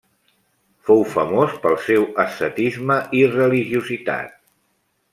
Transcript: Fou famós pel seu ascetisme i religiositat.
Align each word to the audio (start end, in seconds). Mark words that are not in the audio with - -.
Fou 0.87 1.03
famós 1.11 1.53
pel 1.67 1.77
seu 1.89 2.07
ascetisme 2.25 3.01
i 3.21 3.25
religiositat. 3.39 4.37